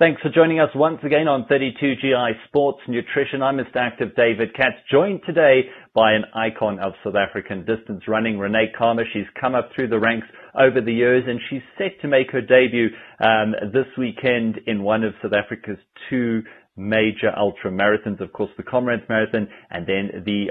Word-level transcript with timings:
Thanks 0.00 0.20
for 0.22 0.28
joining 0.28 0.58
us 0.58 0.70
once 0.74 0.98
again 1.04 1.28
on 1.28 1.44
32GI 1.44 2.32
Sports 2.48 2.80
Nutrition. 2.88 3.44
I'm 3.44 3.58
Mr. 3.58 3.76
Active 3.76 4.08
David 4.16 4.52
Katz, 4.52 4.74
joined 4.90 5.20
today 5.24 5.70
by 5.94 6.12
an 6.12 6.24
icon 6.34 6.80
of 6.80 6.92
South 7.04 7.14
African 7.14 7.64
distance 7.64 8.02
running, 8.08 8.36
René 8.36 8.74
Kalmer. 8.76 9.04
She's 9.12 9.26
come 9.40 9.54
up 9.54 9.70
through 9.74 9.88
the 9.88 9.98
ranks 9.98 10.26
over 10.58 10.80
the 10.80 10.92
years 10.92 11.24
and 11.26 11.40
she's 11.48 11.62
set 11.78 12.00
to 12.02 12.08
make 12.08 12.30
her 12.32 12.40
debut 12.40 12.88
um, 13.20 13.54
this 13.72 13.86
weekend 13.96 14.58
in 14.66 14.82
one 14.82 15.04
of 15.04 15.14
South 15.22 15.32
Africa's 15.32 15.78
two 16.10 16.42
major 16.76 17.30
ultra 17.36 17.70
marathons, 17.70 18.20
of 18.20 18.32
course, 18.32 18.50
the 18.56 18.62
Comrades 18.64 19.04
Marathon, 19.08 19.48
and 19.70 19.86
then 19.86 20.24
the 20.24 20.50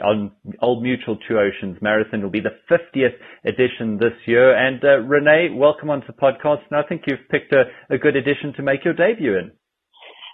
Old 0.62 0.82
Mutual 0.82 1.18
Two 1.28 1.38
Oceans 1.38 1.78
Marathon 1.82 2.21
will 2.21 2.30
be 2.30 2.39
the 2.39 2.55
50th 2.71 3.16
edition 3.44 3.98
this 3.98 4.16
year. 4.25 4.55
And 4.55 4.82
uh, 4.84 5.04
René, 5.05 5.54
welcome 5.54 5.89
onto 5.89 6.07
the 6.07 6.14
podcast. 6.14 6.62
And 6.71 6.80
I 6.80 6.88
think 6.88 7.04
you've 7.07 7.28
picked 7.30 7.52
a, 7.52 7.64
a 7.89 7.98
good 7.98 8.16
edition 8.16 8.54
to 8.55 8.64
make 8.64 8.86
your 8.86 8.94
debut 8.94 9.38
in. 9.38 9.52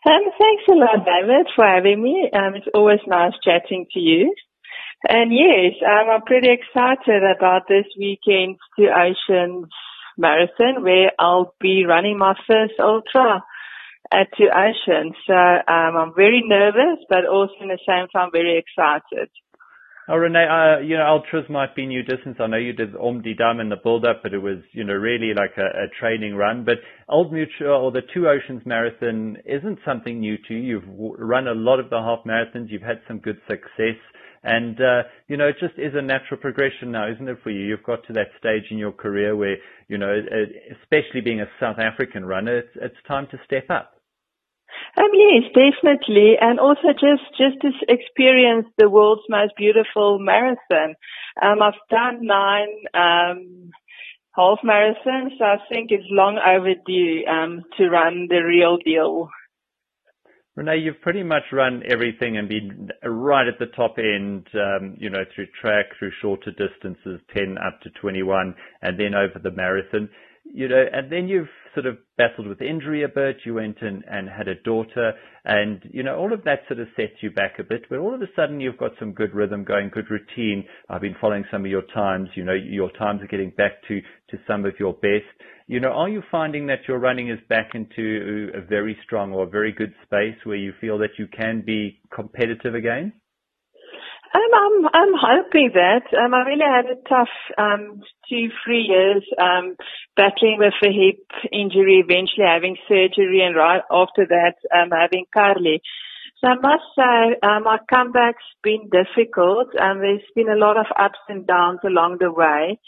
Um, 0.06 0.22
thanks 0.40 0.64
a 0.70 0.76
lot, 0.76 1.04
David, 1.04 1.48
for 1.56 1.66
having 1.66 2.02
me. 2.02 2.30
Um, 2.32 2.56
it's 2.56 2.68
always 2.74 3.00
nice 3.08 3.34
chatting 3.44 3.88
to 3.94 4.00
you. 4.00 4.34
And 5.08 5.32
yes, 5.32 5.76
um, 5.86 6.10
I'm 6.10 6.22
pretty 6.24 6.50
excited 6.52 7.24
about 7.24 7.68
this 7.70 7.86
weekend's 7.98 8.60
Two 8.78 8.90
Oceans 8.90 9.68
Marathon, 10.18 10.84
where 10.84 11.12
I'll 11.18 11.56
be 11.62 11.86
running 11.86 12.18
my 12.18 12.34
first 12.46 12.74
ultra 12.80 13.44
at 14.12 14.28
Two 14.38 14.50
Oceans. 14.54 15.16
So 15.26 15.34
um, 15.34 15.96
I'm 15.96 16.14
very 16.16 16.44
nervous, 16.46 17.00
but 17.08 17.26
also 17.26 17.54
in 17.62 17.70
the 17.70 17.80
same 17.88 18.08
time 18.10 18.30
very 18.34 18.58
excited. 18.58 19.30
Oh, 20.12 20.14
René, 20.14 20.50
uh, 20.50 20.82
you 20.82 20.98
know, 20.98 21.06
ultras 21.06 21.48
might 21.50 21.76
be 21.76 21.86
new 21.86 22.02
distance. 22.02 22.38
I 22.40 22.48
know 22.48 22.58
you 22.58 22.74
did 22.74 22.96
Om 22.96 23.22
die 23.22 23.34
Dam 23.38 23.60
in 23.60 23.70
the 23.70 23.76
build-up, 23.76 24.22
but 24.24 24.34
it 24.34 24.40
was, 24.40 24.58
you 24.72 24.84
know, 24.84 24.94
really 24.94 25.36
like 25.36 25.52
a, 25.56 25.84
a 25.84 25.88
training 26.00 26.34
run. 26.34 26.66
But 26.66 26.78
Old 27.08 27.32
Mutual 27.32 27.76
or 27.76 27.92
the 27.92 28.02
Two 28.12 28.28
Oceans 28.28 28.64
Marathon 28.66 29.38
isn't 29.46 29.78
something 29.86 30.20
new 30.20 30.38
to 30.48 30.56
you. 30.56 30.82
You've 30.82 31.20
run 31.20 31.48
a 31.48 31.54
lot 31.54 31.80
of 31.80 31.92
the 31.92 32.00
half 32.00 32.26
marathons. 32.26 32.72
You've 32.72 32.82
had 32.82 33.02
some 33.08 33.20
good 33.20 33.40
success. 33.48 33.96
And, 34.44 34.80
uh, 34.80 35.04
you 35.28 35.38
know, 35.38 35.48
it 35.48 35.58
just 35.60 35.78
is 35.78 35.94
a 35.96 36.02
natural 36.02 36.40
progression 36.40 36.92
now, 36.92 37.12
isn't 37.12 37.28
it, 37.28 37.38
for 37.44 37.50
you? 37.50 37.66
You've 37.66 37.84
got 37.84 38.06
to 38.08 38.14
that 38.14 38.28
stage 38.40 38.64
in 38.72 38.78
your 38.78 38.92
career 38.92 39.36
where, 39.36 39.58
you 39.88 39.98
know, 39.98 40.14
especially 40.82 41.22
being 41.22 41.42
a 41.42 41.48
South 41.60 41.78
African 41.78 42.26
runner, 42.26 42.60
it's, 42.60 42.76
it's 42.76 42.96
time 43.08 43.28
to 43.32 43.40
step 43.46 43.70
up. 43.70 44.00
Um, 44.98 45.10
yes, 45.14 45.52
definitely, 45.54 46.36
and 46.40 46.60
also 46.60 46.94
just 46.94 47.24
just 47.38 47.60
to 47.62 47.72
experience 47.88 48.68
the 48.78 48.90
world's 48.90 49.24
most 49.30 49.54
beautiful 49.58 50.20
marathon. 50.20 50.96
Um, 51.42 51.62
I've 51.62 51.74
done 51.90 52.20
nine 52.22 52.68
um, 52.94 53.72
half 54.36 54.60
marathons, 54.64 55.38
so 55.38 55.46
I 55.46 55.58
think 55.70 55.92
it's 55.92 56.06
long 56.10 56.38
overdue 56.38 57.26
um, 57.26 57.64
to 57.78 57.90
run 57.90 58.28
the 58.30 58.42
real 58.42 58.78
deal. 58.78 59.30
René, 60.60 60.84
you've 60.84 61.00
pretty 61.00 61.24
much 61.24 61.44
run 61.54 61.84
everything 61.90 62.38
and 62.38 62.50
been 62.50 62.90
right 63.06 63.48
at 63.48 63.60
the 63.60 63.68
top 63.68 63.96
end, 63.98 64.46
um, 64.56 64.94
you 65.00 65.10
know, 65.10 65.24
through 65.34 65.48
track, 65.62 65.86
through 65.98 66.12
shorter 66.22 66.52
distances, 66.52 67.22
10 67.34 67.58
up 67.58 67.80
to 67.82 67.90
21, 68.02 68.54
and 68.82 69.00
then 69.00 69.14
over 69.14 69.40
the 69.42 69.52
marathon. 69.52 70.10
You 70.44 70.68
know, 70.68 70.84
and 70.92 71.10
then 71.10 71.30
you've 71.30 71.48
sort 71.82 71.94
of 71.94 71.98
battled 72.18 72.48
with 72.48 72.62
injury 72.62 73.04
a 73.04 73.08
bit. 73.08 73.38
You 73.46 73.54
went 73.56 73.78
and, 73.82 74.04
and 74.10 74.28
had 74.30 74.48
a 74.48 74.56
daughter, 74.56 75.14
and 75.46 75.82
you 75.92 76.04
know, 76.04 76.18
all 76.18 76.34
of 76.34 76.44
that 76.44 76.62
sort 76.68 76.80
of 76.80 76.88
sets 76.96 77.14
you 77.22 77.32
back 77.32 77.54
a 77.60 77.64
bit. 77.64 77.84
But 77.90 78.00
all 78.00 78.14
of 78.14 78.22
a 78.22 78.28
sudden, 78.36 78.60
you've 78.60 78.78
got 78.78 78.92
some 79.00 79.14
good 79.14 79.34
rhythm 79.34 79.64
going, 79.64 79.90
good 79.94 80.10
routine. 80.10 80.66
I've 80.90 81.02
been 81.02 81.16
following 81.22 81.46
some 81.52 81.64
of 81.64 81.72
your 81.72 81.84
times. 81.94 82.30
You 82.36 82.44
know, 82.44 82.54
your 82.54 82.92
times 82.92 83.22
are 83.22 83.28
getting 83.28 83.52
back 83.52 83.82
to 83.88 84.02
to 84.02 84.38
some 84.48 84.66
of 84.66 84.74
your 84.80 84.94
best. 84.94 85.26
You 85.68 85.80
know, 85.80 85.90
are 85.90 86.10
you 86.10 86.24
finding 86.32 86.68
that 86.68 86.88
your 86.88 87.00
running 87.00 87.30
is 87.30 87.40
back 87.48 87.72
into 87.76 88.50
a 88.56 88.62
very 88.62 88.98
strong 89.04 89.32
or 89.34 89.44
a 89.44 89.50
very 89.50 89.72
good 89.72 89.94
space 90.04 90.36
where 90.44 90.58
you 90.58 90.74
feel 90.82 90.98
that 90.98 91.18
you 91.18 91.28
can 91.28 91.64
be 91.66 92.00
competitive 92.14 92.76
again? 92.76 93.14
Um, 94.34 94.52
I'm 94.54 94.86
I'm 94.94 95.14
hoping 95.18 95.72
that. 95.74 96.06
Um, 96.14 96.34
I 96.34 96.42
really 96.46 96.66
had 96.66 96.86
a 96.86 97.02
tough 97.10 97.34
um, 97.58 98.02
two 98.30 98.50
three 98.64 98.82
years 98.84 99.24
um, 99.42 99.76
battling 100.16 100.58
with 100.60 100.74
a 100.84 100.92
hip 100.92 101.26
injury, 101.52 102.04
eventually 102.06 102.46
having 102.46 102.78
surgery, 102.88 103.42
and 103.42 103.56
right 103.56 103.82
after 103.90 104.28
that 104.28 104.56
um, 104.76 104.92
having 104.92 105.26
Carly. 105.34 105.82
So 106.42 106.48
I 106.48 106.56
must 106.56 106.86
say 106.96 107.40
um, 107.42 107.64
my 107.64 107.80
comeback's 107.90 108.46
been 108.64 108.90
difficult. 108.92 109.76
Um, 109.80 110.00
there's 110.00 110.22
been 110.36 110.50
a 110.50 110.56
lot 110.56 110.78
of 110.78 110.86
ups 110.98 111.20
and 111.28 111.46
downs 111.48 111.80
along 111.84 112.18
the 112.20 112.32
way. 112.32 112.80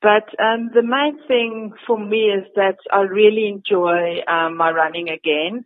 But 0.00 0.28
um, 0.38 0.70
the 0.72 0.82
main 0.82 1.18
thing 1.26 1.72
for 1.86 1.98
me 1.98 2.30
is 2.30 2.44
that 2.54 2.76
I 2.92 3.00
really 3.00 3.48
enjoy 3.48 4.20
um, 4.28 4.56
my 4.56 4.70
running 4.70 5.08
again. 5.08 5.64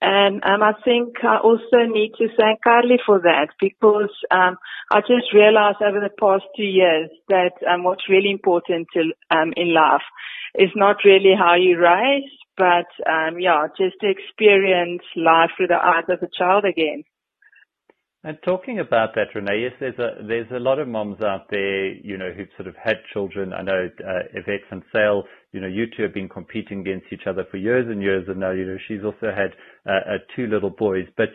And 0.00 0.42
um, 0.44 0.62
I 0.62 0.72
think 0.84 1.16
I 1.22 1.38
also 1.38 1.84
need 1.86 2.12
to 2.18 2.28
thank 2.38 2.62
Carly 2.62 2.98
for 3.04 3.20
that 3.20 3.48
because 3.60 4.10
um, 4.30 4.56
I 4.90 5.00
just 5.00 5.34
realized 5.34 5.82
over 5.82 6.00
the 6.00 6.14
past 6.18 6.44
two 6.56 6.62
years 6.62 7.10
that 7.28 7.52
um, 7.68 7.84
what's 7.84 8.08
really 8.08 8.30
important 8.30 8.88
to, 8.94 9.12
um, 9.30 9.52
in 9.56 9.74
life 9.74 10.06
is 10.54 10.70
not 10.74 11.04
really 11.04 11.34
how 11.38 11.54
you 11.54 11.78
race, 11.78 12.30
but 12.56 12.88
um, 13.10 13.38
yeah, 13.38 13.66
just 13.76 13.96
to 14.00 14.08
experience 14.08 15.02
life 15.16 15.50
through 15.56 15.68
the 15.68 15.74
eyes 15.74 16.04
of 16.08 16.22
a 16.22 16.28
child 16.36 16.64
again. 16.64 17.04
And 18.22 18.36
talking 18.44 18.80
about 18.80 19.14
that, 19.14 19.28
René, 19.34 19.62
yes, 19.62 19.72
there's 19.80 19.98
a 19.98 20.22
there's 20.22 20.50
a 20.50 20.60
lot 20.60 20.78
of 20.78 20.86
moms 20.86 21.22
out 21.22 21.46
there, 21.48 21.86
you 21.94 22.18
know, 22.18 22.30
who've 22.30 22.50
sort 22.54 22.68
of 22.68 22.76
had 22.76 22.96
children. 23.14 23.54
I 23.54 23.62
know 23.62 23.88
uh, 23.98 24.38
Irvette 24.38 24.68
van 24.68 24.82
Zyl, 24.92 25.22
you 25.52 25.60
know, 25.60 25.66
you 25.66 25.86
two 25.86 26.02
have 26.02 26.12
been 26.12 26.28
competing 26.28 26.80
against 26.80 27.06
each 27.12 27.26
other 27.26 27.46
for 27.50 27.56
years 27.56 27.86
and 27.88 28.02
years, 28.02 28.28
and 28.28 28.38
now 28.38 28.50
you 28.50 28.66
know 28.66 28.76
she's 28.86 29.02
also 29.02 29.32
had 29.34 29.52
uh, 29.86 30.14
uh, 30.14 30.18
two 30.36 30.48
little 30.48 30.68
boys. 30.68 31.06
But 31.16 31.30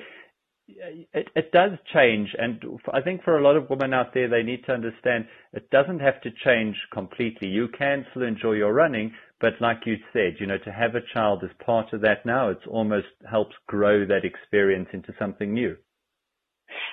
it, 0.67 1.27
it 1.35 1.51
does 1.51 1.71
change, 1.91 2.29
and 2.37 2.63
I 2.93 3.01
think 3.01 3.23
for 3.23 3.39
a 3.39 3.43
lot 3.43 3.55
of 3.55 3.67
women 3.67 3.91
out 3.91 4.13
there, 4.13 4.29
they 4.29 4.43
need 4.43 4.63
to 4.65 4.73
understand 4.73 5.25
it 5.53 5.71
doesn't 5.71 5.99
have 6.01 6.21
to 6.21 6.29
change 6.43 6.75
completely. 6.93 7.47
You 7.47 7.67
can 7.67 8.05
still 8.11 8.23
enjoy 8.23 8.53
your 8.53 8.73
running, 8.73 9.11
but 9.41 9.53
like 9.59 9.87
you 9.87 9.95
said, 10.13 10.35
you 10.39 10.45
know, 10.45 10.59
to 10.59 10.71
have 10.71 10.93
a 10.93 11.01
child 11.15 11.43
as 11.43 11.65
part 11.65 11.93
of 11.93 12.01
that 12.01 12.27
now, 12.27 12.49
it 12.49 12.59
almost 12.67 13.07
helps 13.29 13.55
grow 13.65 14.05
that 14.05 14.23
experience 14.23 14.89
into 14.93 15.13
something 15.17 15.51
new. 15.51 15.75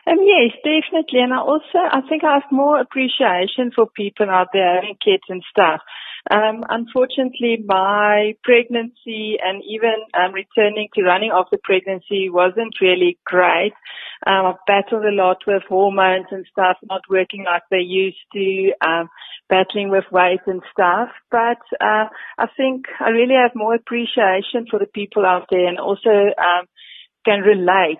Um, 0.04 0.18
yes, 0.20 0.52
definitely. 0.64 1.20
And 1.20 1.32
I 1.32 1.38
also, 1.38 1.78
I 1.78 2.00
think 2.08 2.24
I 2.24 2.34
have 2.34 2.50
more 2.50 2.80
appreciation 2.80 3.70
for 3.74 3.86
people 3.86 4.28
out 4.28 4.48
there 4.52 4.74
having 4.74 4.96
kids 5.02 5.22
and 5.28 5.42
stuff. 5.48 5.80
Um, 6.30 6.62
unfortunately, 6.68 7.64
my 7.64 8.34
pregnancy 8.44 9.38
and 9.42 9.62
even 9.68 9.94
um, 10.14 10.32
returning 10.32 10.88
to 10.94 11.02
running 11.02 11.30
after 11.34 11.56
pregnancy 11.62 12.30
wasn't 12.30 12.74
really 12.80 13.18
great. 13.24 13.72
Um, 14.26 14.46
I 14.46 14.54
battled 14.66 15.04
a 15.04 15.10
lot 15.10 15.38
with 15.46 15.62
hormones 15.68 16.26
and 16.30 16.46
stuff, 16.50 16.76
not 16.88 17.02
working 17.10 17.44
like 17.44 17.62
they 17.70 17.80
used 17.80 18.22
to, 18.34 18.72
um, 18.84 19.08
battling 19.48 19.90
with 19.90 20.04
weight 20.12 20.40
and 20.46 20.62
stuff. 20.70 21.10
But 21.30 21.62
uh, 21.80 22.06
I 22.38 22.46
think 22.56 22.86
I 23.00 23.10
really 23.10 23.34
have 23.34 23.56
more 23.56 23.74
appreciation 23.74 24.66
for 24.70 24.78
the 24.78 24.86
people 24.86 25.26
out 25.26 25.46
there 25.50 25.66
and 25.66 25.78
also 25.78 26.10
um, 26.10 26.66
can 27.24 27.40
relate 27.40 27.98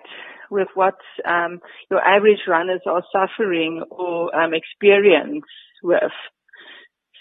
with 0.53 0.69
what 0.75 0.95
um, 1.27 1.59
your 1.89 1.99
average 1.99 2.45
runners 2.47 2.81
are 2.85 3.03
suffering 3.11 3.83
or 3.89 4.33
um, 4.35 4.53
experience 4.53 5.43
with. 5.81 6.13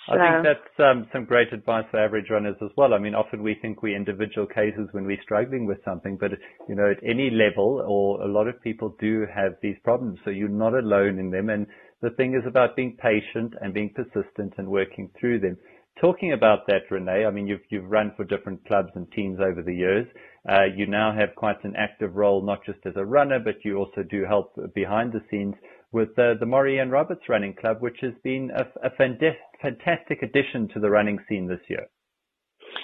So. 0.06 0.15
I 0.15 0.43
think 0.43 0.44
that's 0.44 0.81
um, 0.81 1.06
some 1.12 1.25
great 1.25 1.53
advice 1.53 1.84
for 1.91 2.04
average 2.04 2.26
runners 2.28 2.56
as 2.60 2.70
well. 2.76 2.93
I 2.93 2.98
mean, 2.98 3.15
often 3.15 3.41
we 3.41 3.54
think 3.62 3.82
we're 3.82 3.97
individual 3.97 4.48
cases 4.48 4.88
when 4.91 5.06
we're 5.06 5.22
struggling 5.22 5.65
with 5.65 5.78
something, 5.84 6.19
but 6.20 6.32
you 6.69 6.75
know, 6.75 6.91
at 6.91 6.98
any 7.09 7.31
level, 7.31 7.84
or 7.87 8.20
a 8.20 8.26
lot 8.26 8.48
of 8.48 8.60
people 8.62 8.97
do 9.00 9.26
have 9.32 9.53
these 9.62 9.76
problems. 9.84 10.19
So 10.25 10.31
you're 10.31 10.49
not 10.49 10.75
alone 10.75 11.20
in 11.20 11.31
them. 11.31 11.50
And 11.50 11.69
the 12.00 12.10
thing 12.10 12.34
is 12.34 12.44
about 12.49 12.75
being 12.75 12.97
patient 13.00 13.54
and 13.60 13.72
being 13.72 13.94
persistent 13.94 14.54
and 14.59 14.66
working 14.66 15.09
through 15.20 15.38
them. 15.38 15.56
Talking 16.00 16.32
about 16.32 16.66
that, 16.66 16.91
René, 16.91 17.25
I 17.26 17.31
mean, 17.31 17.47
you've 17.47 17.64
you've 17.69 17.88
run 17.88 18.12
for 18.16 18.25
different 18.25 18.66
clubs 18.66 18.91
and 18.97 19.06
teams 19.12 19.38
over 19.38 19.62
the 19.62 19.75
years. 19.75 20.06
Uh, 20.49 20.65
you 20.77 20.87
now 20.87 21.15
have 21.17 21.37
quite 21.37 21.62
an 21.62 21.75
active 21.77 22.17
role, 22.17 22.43
not 22.43 22.65
just 22.65 22.79
as 22.85 22.94
a 22.97 23.05
runner, 23.05 23.39
but 23.39 23.65
you 23.65 23.77
also 23.77 24.03
do 24.03 24.25
help 24.25 24.56
behind 24.75 25.12
the 25.12 25.23
scenes 25.31 25.55
with 25.93 26.19
uh, 26.19 26.35
the 26.41 26.47
Murray 26.47 26.79
and 26.79 26.91
Roberts 26.91 27.29
Running 27.29 27.55
Club, 27.55 27.77
which 27.81 27.99
has 28.00 28.15
been 28.25 28.50
a, 28.50 28.65
a 28.87 28.91
fantastic 28.91 30.23
addition 30.23 30.69
to 30.69 30.81
the 30.81 30.91
running 30.91 31.19
scene 31.29 31.47
this 31.47 31.61
year. 31.69 31.87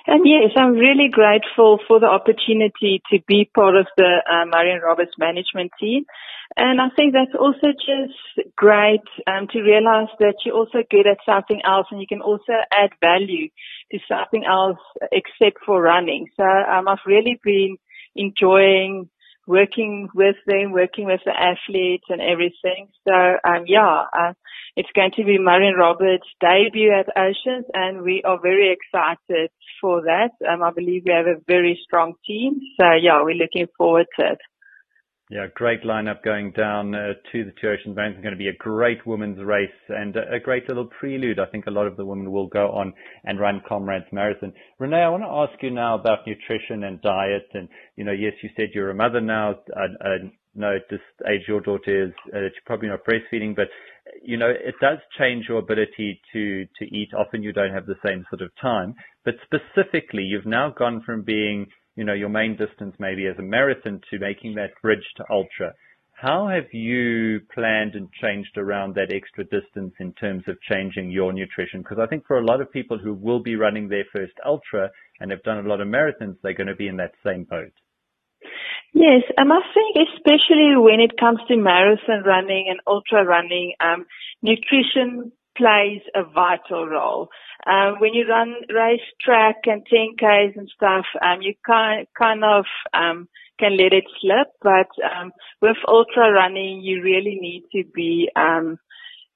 And 0.06 0.24
yes, 0.24 0.52
I'm 0.56 0.72
really 0.72 1.08
grateful 1.10 1.78
for 1.86 2.00
the 2.00 2.06
opportunity 2.06 3.02
to 3.10 3.18
be 3.26 3.50
part 3.54 3.76
of 3.76 3.86
the 3.96 4.22
uh, 4.24 4.46
Murray 4.46 4.72
and 4.72 4.82
Roberts 4.82 5.12
management 5.18 5.72
team. 5.78 6.04
And 6.56 6.80
I 6.80 6.88
think 6.96 7.12
that's 7.12 7.36
also 7.38 7.72
just 7.72 8.48
great 8.56 9.04
um, 9.26 9.48
to 9.52 9.60
realize 9.60 10.08
that 10.18 10.34
you're 10.44 10.56
also 10.56 10.78
good 10.90 11.06
at 11.06 11.18
something 11.26 11.60
else 11.64 11.86
and 11.90 12.00
you 12.00 12.06
can 12.08 12.22
also 12.22 12.52
add 12.72 12.90
value 13.00 13.48
to 13.92 13.98
something 14.08 14.44
else 14.44 14.78
except 15.12 15.64
for 15.64 15.80
running. 15.80 16.26
So 16.36 16.44
um, 16.44 16.88
I've 16.88 17.04
really 17.06 17.38
been 17.44 17.76
enjoying 18.16 19.10
working 19.48 20.08
with 20.14 20.36
them, 20.46 20.72
working 20.72 21.06
with 21.06 21.20
the 21.24 21.32
athletes 21.32 22.04
and 22.10 22.20
everything. 22.20 22.88
So, 23.06 23.14
um, 23.14 23.64
yeah, 23.66 24.04
uh, 24.12 24.32
it's 24.76 24.88
going 24.94 25.12
to 25.16 25.24
be 25.24 25.38
Murray 25.38 25.68
and 25.68 25.78
Roberts' 25.78 26.26
debut 26.40 26.92
at 26.92 27.08
Oceans, 27.16 27.66
and 27.74 28.02
we 28.02 28.22
are 28.24 28.40
very 28.40 28.72
excited 28.76 29.50
for 29.80 30.02
that. 30.02 30.30
Um, 30.48 30.62
I 30.62 30.70
believe 30.70 31.02
we 31.06 31.12
have 31.12 31.26
a 31.26 31.40
very 31.46 31.78
strong 31.84 32.14
team. 32.26 32.60
So, 32.78 32.84
yeah, 33.00 33.22
we're 33.22 33.34
looking 33.34 33.66
forward 33.76 34.06
to 34.18 34.32
it. 34.32 34.38
Yeah, 35.30 35.46
great 35.54 35.82
lineup 35.84 36.22
going 36.24 36.52
down 36.52 36.94
uh, 36.94 37.12
to 37.32 37.44
the 37.44 37.52
Two 37.60 37.68
Oceans 37.68 37.94
Marathon. 37.94 38.14
It's 38.14 38.22
going 38.22 38.32
to 38.32 38.38
be 38.38 38.48
a 38.48 38.56
great 38.56 39.06
women's 39.06 39.38
race 39.44 39.68
and 39.90 40.16
a 40.16 40.40
great 40.42 40.66
little 40.68 40.86
prelude. 40.86 41.38
I 41.38 41.44
think 41.44 41.66
a 41.66 41.70
lot 41.70 41.86
of 41.86 41.98
the 41.98 42.06
women 42.06 42.32
will 42.32 42.46
go 42.46 42.70
on 42.70 42.94
and 43.24 43.38
run 43.38 43.60
Comrades 43.68 44.06
Marathon. 44.10 44.54
René, 44.80 45.04
I 45.04 45.08
want 45.10 45.24
to 45.24 45.28
ask 45.28 45.62
you 45.62 45.70
now 45.70 45.96
about 45.96 46.26
nutrition 46.26 46.84
and 46.84 47.02
diet. 47.02 47.46
And, 47.52 47.68
you 47.96 48.04
know, 48.04 48.12
yes, 48.12 48.32
you 48.42 48.48
said 48.56 48.68
you're 48.72 48.90
a 48.90 48.94
mother 48.94 49.20
now. 49.20 49.56
I, 49.76 50.08
I 50.08 50.16
know 50.54 50.76
at 50.76 50.88
this 50.88 51.00
age 51.30 51.42
your 51.46 51.60
daughter 51.60 52.06
is, 52.06 52.12
uh, 52.34 52.48
she's 52.48 52.64
probably 52.64 52.88
not 52.88 53.04
breastfeeding, 53.04 53.54
but, 53.54 53.68
you 54.28 54.36
know, 54.36 54.50
it 54.50 54.74
does 54.80 54.98
change 55.18 55.46
your 55.48 55.58
ability 55.58 56.20
to, 56.32 56.66
to 56.78 56.84
eat. 56.94 57.10
Often 57.14 57.42
you 57.42 57.52
don't 57.52 57.72
have 57.72 57.86
the 57.86 58.02
same 58.04 58.24
sort 58.30 58.42
of 58.42 58.50
time. 58.60 58.94
But 59.24 59.34
specifically, 59.42 60.22
you've 60.22 60.46
now 60.46 60.70
gone 60.70 61.02
from 61.04 61.22
being 61.22 61.66
you 61.98 62.04
know, 62.04 62.12
your 62.12 62.28
main 62.28 62.56
distance 62.56 62.94
maybe 63.00 63.26
as 63.26 63.36
a 63.38 63.42
marathon 63.42 64.00
to 64.08 64.20
making 64.20 64.54
that 64.54 64.70
bridge 64.80 65.04
to 65.16 65.24
ultra. 65.28 65.74
How 66.12 66.46
have 66.46 66.72
you 66.72 67.40
planned 67.52 67.96
and 67.96 68.08
changed 68.22 68.56
around 68.56 68.94
that 68.94 69.12
extra 69.12 69.42
distance 69.42 69.94
in 69.98 70.12
terms 70.12 70.44
of 70.46 70.56
changing 70.70 71.10
your 71.10 71.32
nutrition? 71.32 71.80
Because 71.82 71.98
I 72.00 72.06
think 72.06 72.24
for 72.24 72.38
a 72.38 72.44
lot 72.44 72.60
of 72.60 72.70
people 72.70 72.98
who 72.98 73.14
will 73.14 73.40
be 73.40 73.56
running 73.56 73.88
their 73.88 74.04
first 74.14 74.34
ultra 74.46 74.90
and 75.18 75.32
have 75.32 75.42
done 75.42 75.58
a 75.58 75.68
lot 75.68 75.80
of 75.80 75.88
marathons, 75.88 76.36
they're 76.40 76.54
going 76.54 76.68
to 76.68 76.76
be 76.76 76.86
in 76.86 76.98
that 76.98 77.14
same 77.26 77.42
boat. 77.42 77.72
Yes, 78.98 79.22
um, 79.38 79.52
I 79.52 79.60
think 79.72 80.08
especially 80.10 80.74
when 80.74 80.98
it 80.98 81.16
comes 81.20 81.38
to 81.46 81.56
marathon 81.56 82.24
running 82.26 82.66
and 82.68 82.80
ultra 82.84 83.24
running, 83.24 83.74
um, 83.78 84.06
nutrition 84.42 85.30
plays 85.56 86.02
a 86.16 86.24
vital 86.24 86.84
role. 86.84 87.28
Um, 87.64 88.00
when 88.00 88.12
you 88.12 88.26
run 88.28 88.56
race 88.74 89.06
track 89.24 89.58
and 89.66 89.86
10Ks 89.86 90.56
and 90.56 90.68
stuff, 90.74 91.04
um, 91.22 91.42
you 91.42 91.54
kind, 91.64 92.08
kind 92.18 92.42
of, 92.42 92.64
um, 92.92 93.28
can 93.60 93.76
let 93.76 93.92
it 93.92 94.04
slip, 94.20 94.48
but, 94.62 94.90
um, 95.06 95.30
with 95.62 95.76
ultra 95.86 96.32
running, 96.32 96.80
you 96.80 97.00
really 97.00 97.38
need 97.40 97.66
to 97.70 97.84
be, 97.94 98.28
um, 98.34 98.80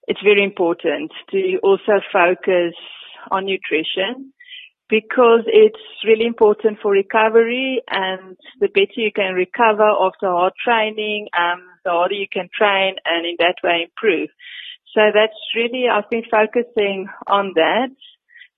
it's 0.08 0.22
very 0.22 0.42
important 0.42 1.12
to 1.30 1.58
also 1.62 2.00
focus 2.12 2.74
on 3.30 3.46
nutrition 3.46 4.32
because 4.92 5.40
it's 5.46 5.80
really 6.04 6.26
important 6.26 6.76
for 6.82 6.92
recovery 6.92 7.80
and 7.88 8.36
the 8.60 8.68
better 8.68 9.00
you 9.00 9.10
can 9.10 9.32
recover 9.32 9.88
after 9.88 10.26
hard 10.28 10.52
training, 10.62 11.28
um, 11.32 11.62
the 11.82 11.90
harder 11.90 12.14
you 12.14 12.26
can 12.30 12.50
train 12.54 12.96
and 13.06 13.24
in 13.24 13.36
that 13.38 13.54
way 13.64 13.88
improve. 13.88 14.28
So 14.92 15.00
that's 15.14 15.40
really, 15.56 15.86
I've 15.88 16.10
been 16.10 16.28
focusing 16.30 17.08
on 17.26 17.52
that 17.54 17.88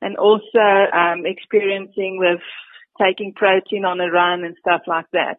and 0.02 0.16
also 0.16 0.66
um, 0.92 1.24
experiencing 1.24 2.18
with 2.18 2.42
taking 3.00 3.32
protein 3.32 3.84
on 3.84 4.00
a 4.00 4.10
run 4.10 4.42
and 4.42 4.56
stuff 4.58 4.82
like 4.88 5.06
that. 5.12 5.38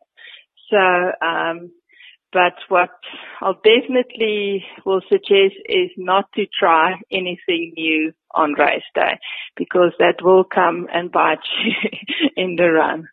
So, 0.71 0.77
um, 0.79 1.71
but 2.31 2.53
what 2.69 2.89
I'll 3.41 3.59
definitely 3.63 4.65
will 4.85 5.01
suggest 5.09 5.55
is 5.67 5.91
not 5.97 6.25
to 6.35 6.45
try 6.59 6.95
anything 7.11 7.73
new 7.75 8.13
on 8.33 8.53
race 8.53 8.83
day 8.93 9.17
because 9.55 9.93
that 9.99 10.21
will 10.21 10.43
come 10.43 10.87
and 10.93 11.11
bite 11.11 11.39
you 11.65 12.29
in 12.35 12.55
the 12.55 12.69
run. 12.71 13.07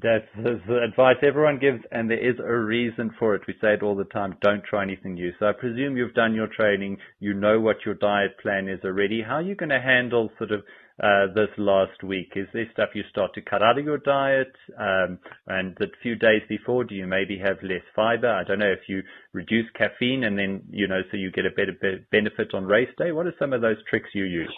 That's 0.00 0.26
the 0.36 0.80
advice 0.84 1.16
everyone 1.22 1.58
gives, 1.58 1.82
and 1.90 2.08
there 2.08 2.18
is 2.18 2.38
a 2.38 2.56
reason 2.56 3.10
for 3.18 3.34
it. 3.34 3.42
We 3.48 3.54
say 3.60 3.74
it 3.74 3.82
all 3.82 3.96
the 3.96 4.04
time 4.04 4.36
don't 4.40 4.62
try 4.62 4.82
anything 4.82 5.14
new. 5.14 5.32
So 5.38 5.46
I 5.46 5.52
presume 5.52 5.96
you've 5.96 6.14
done 6.14 6.34
your 6.34 6.46
training, 6.46 6.98
you 7.18 7.34
know 7.34 7.58
what 7.58 7.84
your 7.84 7.94
diet 7.94 8.38
plan 8.40 8.68
is 8.68 8.80
already. 8.84 9.22
How 9.22 9.36
are 9.36 9.42
you 9.42 9.56
going 9.56 9.70
to 9.70 9.80
handle 9.80 10.30
sort 10.38 10.52
of 10.52 10.60
uh, 11.02 11.32
this 11.34 11.48
last 11.56 12.02
week? 12.04 12.32
Is 12.36 12.46
there 12.52 12.68
stuff 12.72 12.90
you 12.94 13.02
start 13.10 13.34
to 13.34 13.40
cut 13.40 13.62
out 13.62 13.78
of 13.78 13.84
your 13.84 13.98
diet? 13.98 14.52
Um, 14.78 15.18
and 15.48 15.74
the 15.78 15.86
few 16.02 16.14
days 16.14 16.42
before, 16.48 16.84
do 16.84 16.94
you 16.94 17.06
maybe 17.06 17.38
have 17.38 17.56
less 17.62 17.82
fiber? 17.96 18.30
I 18.30 18.44
don't 18.44 18.60
know 18.60 18.70
if 18.70 18.88
you 18.88 19.02
reduce 19.32 19.66
caffeine 19.76 20.24
and 20.24 20.38
then, 20.38 20.62
you 20.70 20.86
know, 20.86 21.00
so 21.10 21.16
you 21.16 21.32
get 21.32 21.46
a 21.46 21.50
better 21.50 22.04
benefit 22.12 22.54
on 22.54 22.66
race 22.66 22.90
day. 22.98 23.10
What 23.10 23.26
are 23.26 23.34
some 23.38 23.52
of 23.52 23.62
those 23.62 23.78
tricks 23.90 24.10
you 24.14 24.24
use? 24.24 24.54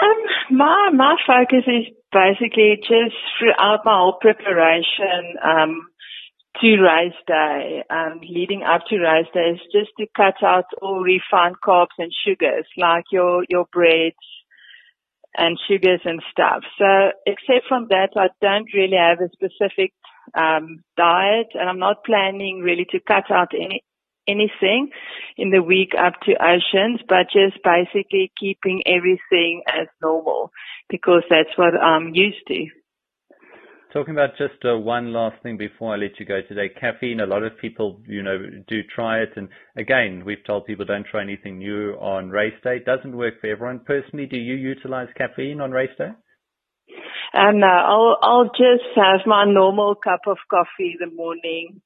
Um, 0.00 0.56
my 0.56 0.90
my 0.94 1.16
focus 1.26 1.64
is 1.66 1.94
basically 2.12 2.76
just 2.80 3.16
throughout 3.38 3.84
my 3.84 3.96
whole 3.98 4.18
preparation 4.20 5.36
um, 5.42 5.88
to 6.60 6.76
race 6.80 7.18
day, 7.26 7.82
um, 7.90 8.20
leading 8.28 8.62
up 8.62 8.82
to 8.88 8.98
race 8.98 9.26
day, 9.32 9.54
is 9.54 9.60
just 9.72 9.90
to 9.98 10.06
cut 10.16 10.42
out 10.44 10.64
all 10.80 11.00
refined 11.00 11.56
carbs 11.64 11.96
and 11.98 12.12
sugars, 12.26 12.66
like 12.76 13.04
your 13.10 13.44
your 13.48 13.66
breads 13.72 14.16
and 15.36 15.58
sugars 15.66 16.00
and 16.04 16.22
stuff. 16.30 16.62
So, 16.78 17.12
except 17.26 17.66
from 17.68 17.88
that, 17.88 18.10
I 18.16 18.28
don't 18.40 18.68
really 18.74 18.98
have 18.98 19.20
a 19.20 19.30
specific 19.32 19.92
um, 20.34 20.82
diet, 20.96 21.48
and 21.54 21.68
I'm 21.68 21.78
not 21.78 22.04
planning 22.04 22.60
really 22.60 22.86
to 22.90 23.00
cut 23.00 23.30
out 23.30 23.52
any 23.54 23.82
anything 24.28 24.90
in 25.36 25.50
the 25.50 25.62
week 25.62 25.90
up 25.98 26.14
to 26.22 26.32
oceans, 26.32 27.00
but 27.08 27.26
just 27.32 27.62
basically 27.62 28.32
keeping 28.38 28.82
everything 28.86 29.62
as 29.66 29.88
normal 30.02 30.50
because 30.88 31.22
that's 31.28 31.56
what 31.56 31.74
I'm 31.74 32.14
used 32.14 32.46
to. 32.48 32.66
Talking 33.92 34.14
about 34.14 34.30
just 34.38 34.64
uh, 34.64 34.78
one 34.78 35.12
last 35.12 35.42
thing 35.42 35.58
before 35.58 35.92
I 35.92 35.98
let 35.98 36.18
you 36.18 36.24
go 36.24 36.40
today, 36.48 36.70
caffeine. 36.80 37.20
A 37.20 37.26
lot 37.26 37.42
of 37.42 37.58
people, 37.58 38.00
you 38.06 38.22
know, 38.22 38.38
do 38.66 38.80
try 38.94 39.18
it, 39.18 39.32
and 39.36 39.50
again, 39.76 40.22
we've 40.24 40.42
told 40.46 40.64
people 40.64 40.86
don't 40.86 41.06
try 41.06 41.20
anything 41.20 41.58
new 41.58 41.92
on 42.00 42.30
race 42.30 42.54
day. 42.64 42.76
It 42.76 42.86
doesn't 42.86 43.14
work 43.14 43.34
for 43.40 43.48
everyone. 43.48 43.80
Personally, 43.80 44.24
do 44.24 44.38
you 44.38 44.54
utilize 44.54 45.08
caffeine 45.18 45.60
on 45.60 45.72
race 45.72 45.90
day? 45.98 46.08
Um, 47.34 47.60
no, 47.60 47.66
I'll 47.66 48.18
I'll 48.22 48.44
just 48.48 48.96
have 48.96 49.26
my 49.26 49.44
normal 49.44 49.94
cup 49.94 50.20
of 50.26 50.38
coffee 50.50 50.96
in 50.98 51.10
the 51.10 51.14
morning 51.14 51.82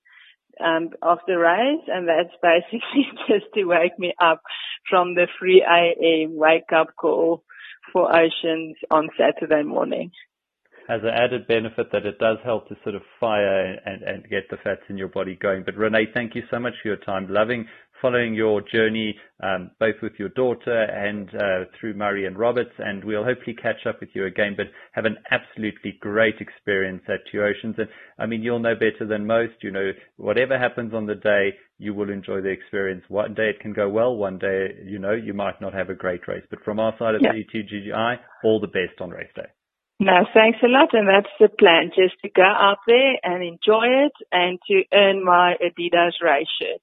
um, 0.65 0.91
of 1.03 1.19
the 1.27 1.39
race, 1.39 1.85
and 1.89 2.09
that's 2.09 2.35
basically 2.43 3.07
just 3.29 3.47
to 3.55 3.65
wake 3.65 3.99
me 3.99 4.15
up 4.21 4.43
from 4.89 5.15
the 5.15 5.27
3 5.39 5.63
a.m. 5.63 6.37
wake 6.37 6.73
up 6.75 6.89
call 6.97 7.45
for 7.93 8.15
Oceans 8.15 8.77
on 8.91 9.09
Saturday 9.19 9.63
morning. 9.63 10.11
Has 10.89 11.01
an 11.03 11.11
added 11.11 11.49
benefit 11.49 11.91
that 11.91 12.07
it 12.07 12.19
does 12.21 12.39
help 12.45 12.69
to 12.69 12.77
sort 12.85 12.95
of 12.95 13.03
fire 13.19 13.77
and, 13.85 14.03
and 14.03 14.29
get 14.31 14.49
the 14.51 14.57
fats 14.63 14.83
in 14.89 14.97
your 14.97 15.09
body 15.09 15.35
going. 15.35 15.65
But 15.65 15.75
René, 15.75 16.13
thank 16.15 16.37
you 16.37 16.43
so 16.49 16.61
much 16.61 16.75
for 16.81 16.89
your 16.89 16.97
time. 16.99 17.27
Loving 17.29 17.67
following 18.01 18.35
your 18.35 18.61
journey, 18.61 19.15
um, 19.43 19.71
both 19.79 19.97
with 20.03 20.13
your 20.19 20.29
daughter 20.31 20.85
and 20.85 21.29
uh, 21.35 21.71
through 21.79 21.95
Murray 21.95 22.27
and 22.27 22.39
Roberts, 22.39 22.73
and 22.79 23.05
we'll 23.05 23.25
hopefully 23.25 23.57
catch 23.61 23.87
up 23.87 24.01
with 24.01 24.11
you 24.15 24.27
again. 24.27 24.55
But 24.57 24.67
have 24.93 25.05
an 25.05 25.17
absolutely 25.31 25.99
great 26.01 26.37
experience 26.41 27.03
at 27.09 27.21
Two 27.31 27.43
Oceans, 27.43 27.77
and 27.79 27.89
I 28.19 28.27
mean 28.27 28.43
you'll 28.43 28.59
know 28.59 28.75
better 28.75 29.07
than 29.07 29.27
most. 29.27 29.55
You 29.63 29.71
know 29.71 29.93
whatever 30.17 30.59
happens 30.59 30.95
on 30.95 31.07
the 31.07 31.15
day, 31.15 31.55
you 31.79 31.95
will 31.95 32.11
enjoy 32.11 32.41
the 32.41 32.51
experience. 32.51 33.05
One 33.09 33.35
day 33.35 33.51
it 33.51 33.61
can 33.61 33.73
go 33.73 33.89
well, 33.89 34.17
one 34.17 34.39
day 34.39 34.69
you 34.85 34.99
know 34.99 35.13
you 35.13 35.35
might 35.35 35.61
not 35.61 35.75
have 35.75 35.91
a 35.91 35.95
great 35.95 36.27
race. 36.29 36.45
But 36.51 36.65
from 36.65 36.81
our 36.81 36.95
side 36.99 37.15
of 37.15 37.23
yeah. 37.23 37.33
32GI, 37.33 38.19
all 38.45 38.61
the 38.61 38.67
best 38.69 39.01
on 39.01 39.11
race 39.11 39.31
day. 39.35 39.49
No, 39.99 40.27
thanks 40.35 40.59
a 40.63 40.69
lot, 40.69 40.93
and 40.93 41.09
that's 41.09 41.33
the 41.41 41.49
plan, 41.49 41.91
just 41.95 42.21
to 42.23 42.29
go 42.29 42.43
out 42.43 42.79
there 42.87 43.17
and 43.23 43.43
enjoy 43.43 44.05
it 44.05 44.13
and 44.31 44.59
to 44.69 44.83
earn 44.93 45.25
my 45.25 45.55
Adidas 45.63 46.21
race 46.23 46.49
shirt. 46.61 46.83